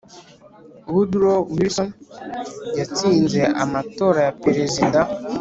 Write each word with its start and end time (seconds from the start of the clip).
woodrow 0.93 1.41
wilson 1.55 1.89
yatsinze 2.79 3.41
amatora 3.63 4.19
ya 4.27 4.33
perezida 4.43 4.99